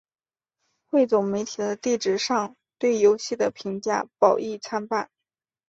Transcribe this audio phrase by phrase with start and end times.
[0.87, 5.11] 汇总媒体的网址上对游戏的评论褒贬参半。